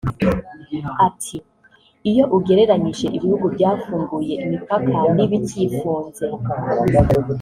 Ati 1.07 1.35
“Iyo 2.09 2.23
ugereranyije 2.37 3.05
ibihugu 3.17 3.45
byafunguye 3.55 4.33
imipaka 4.43 4.93
n’ibikiyifunze 5.15 6.25